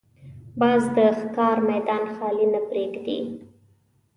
باز 0.59 0.83
د 0.95 0.97
ښکار 1.19 1.57
میدان 1.69 2.03
خالي 2.15 2.45
نه 2.53 2.61
پرېږدي 2.69 3.19